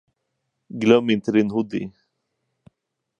[0.81, 1.91] Glöm inte din hoodie!